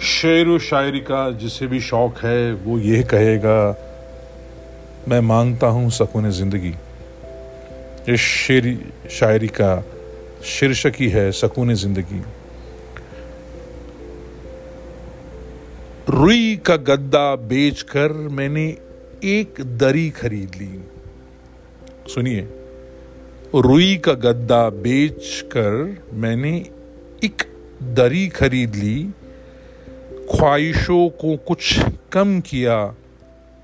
शेर 0.00 0.58
शायरी 0.58 1.00
का 1.00 1.30
जिसे 1.30 1.66
भी 1.66 1.80
शौक 1.80 2.18
है, 2.18 2.52
वो 2.52 2.78
ये 2.78 3.02
कहेगा, 3.02 3.76
मैं 5.08 5.20
माँगता 5.20 5.66
हूँ 5.66 5.90
सकून 5.90 6.30
ज़िंदगी। 6.30 6.74
इस 8.12 8.20
शेरी 8.20 8.78
शायरी 9.10 9.48
का 9.48 9.84
शीर्षक 10.44 10.92
ही 10.96 11.08
है 11.08 11.32
सकून 11.32 11.74
ज़िंदगी। 11.74 12.22
रुई 16.08 16.56
का 16.56 16.76
गद्दा 16.76 17.36
बेचकर 17.36 18.12
मैंने 18.12 18.76
एक 19.24 19.54
दरी 19.60 20.10
खरीद 20.10 20.52
ली। 20.56 20.99
सुनिए। 22.10 22.48
रुई 23.54 23.96
का 23.96 24.12
गद्दा 24.12 24.70
बेच 24.70 25.44
कर 25.46 26.02
मैंने 26.12 26.56
एक 27.24 27.42
दरी 27.82 28.28
खरीद 28.28 28.76
ली। 28.76 29.10
ख्वाहिशों 30.30 31.08
को 31.08 31.36
कुछ 31.36 31.80
कम 32.12 32.40
किया, 32.40 32.94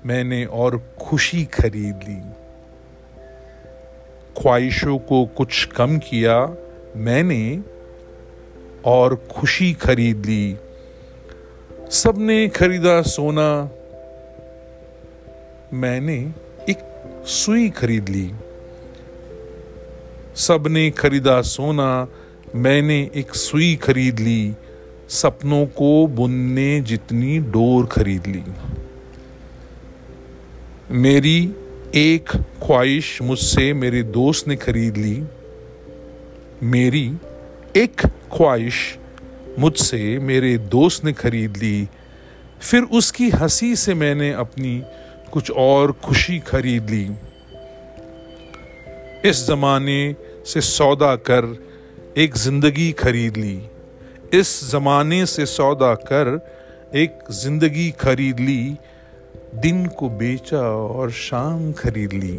मैंने 0.05 0.45
और 0.45 0.77
खुशी 1.01 1.43
खरीद 1.45 1.99
ली। 2.07 2.19
ख्वाहिशों 4.41 4.97
को 4.97 5.25
कुछ 5.25 5.65
कम 5.65 5.97
किया, 5.97 6.55
मैंने 6.95 7.59
और 8.85 9.15
खुशी 9.31 9.73
खरीद 9.73 10.25
ली। 10.25 10.57
सबने 11.91 12.47
खरीदा 12.47 13.01
सोना, 13.01 13.49
मैंने 15.73 16.46
सुई 17.27 17.69
खरीद 17.69 18.09
ली। 18.09 18.31
सबने 20.35 20.91
खरीदा 20.91 21.41
सोना, 21.41 22.07
मैंने 22.55 23.11
एक 23.15 23.35
सुई 23.35 23.75
खरीद 23.75 24.19
ली। 24.19 24.53
सपनों 25.09 25.65
को 25.65 26.07
बुनने 26.07 26.81
जितनी 26.81 27.39
डोर 27.39 27.85
खरीद 27.85 28.27
ली। 28.27 28.43
मेरी 30.91 31.53
एक 31.95 32.29
ख्वाहिश 32.37 33.21
मुझसे 33.21 33.73
मेरे 33.73 34.03
दोस्त 34.03 34.47
ने 34.47 34.55
खरीद 34.55 34.97
ली। 34.97 35.23
मेरी 36.63 37.13
एक 37.75 38.01
ख्वाहिश 38.37 38.97
मुझसे 39.59 40.19
मेरे 40.19 40.57
दोस्त 40.57 41.05
ने 41.05 41.13
खरीद 41.13 41.57
ली। 41.57 41.87
फिर 42.61 42.83
उसकी 42.83 43.29
हँसी 43.29 43.75
से 43.75 43.93
मैंने 43.93 44.31
अपनी 44.31 44.83
कुछ 45.31 45.51
और 45.51 45.91
खुशी 46.03 46.39
खरीद 46.39 46.89
ली। 46.89 47.05
इस 49.29 49.45
जमाने 49.47 50.15
से 50.45 50.61
सौदा 50.61 51.15
कर 51.29 51.55
एक 52.17 52.35
ज़िंदगी 52.37 52.91
खरीद 52.91 53.37
ली। 53.37 53.61
इस 54.33 54.59
जमाने 54.71 55.25
से 55.25 55.45
सौदा 55.45 55.93
कर 56.07 56.39
एक 56.95 57.19
ज़िंदगी 57.31 57.89
खरीद 57.91 58.39
ली। 58.39 58.77
दिन 59.55 59.85
को 59.85 60.09
बेचा 60.09 60.61
और 60.69 61.11
शाम 61.11 61.71
खरीद 61.73 62.13
ली। 62.13 62.37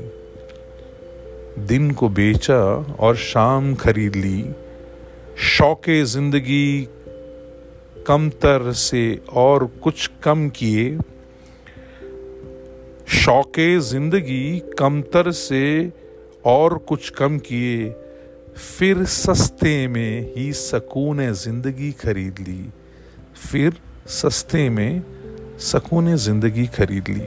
दिन 1.66 1.90
को 1.90 2.08
बेचा 2.08 2.60
और 3.00 3.16
शाम 3.16 3.74
खरीद 3.74 4.16
ली। 4.16 4.44
शौके 5.48 6.04
ज़िंदगी 6.04 6.88
कमतर 8.06 8.72
से 8.72 9.02
और 9.32 9.66
कुछ 9.82 10.10
कम 10.22 10.48
किए। 10.48 10.98
शौके 13.28 13.78
ज़िंदगी 13.80 14.58
कमतर 14.78 15.30
से 15.30 15.92
और 16.46 16.76
कुछ 16.88 17.08
कम 17.10 17.36
किए, 17.38 17.90
फिर 18.56 19.04
सस्ते 19.04 19.72
में 19.88 20.32
ही 20.36 20.52
सकून 20.52 21.20
ज़िंदगी 21.32 21.90
खरीद 22.00 22.38
ली, 22.38 22.64
फिर 23.42 23.76
सस्ते 24.12 24.68
में 24.70 25.02
सकून 25.62 26.14
ज़िंदगी 26.16 26.66
खरीद 26.76 27.08
ली। 27.08 27.26